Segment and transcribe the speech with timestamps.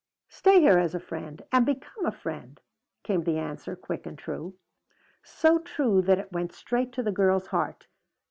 [0.29, 2.59] "Stay here as a friend and become a friend,"
[3.03, 4.55] came the answer, quick and true.
[5.21, 7.85] So true that it went straight to the girl's heart.